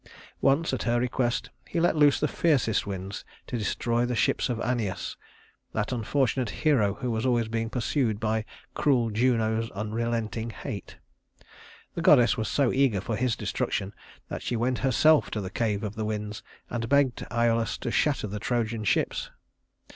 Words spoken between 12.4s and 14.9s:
so eager for his destruction that she went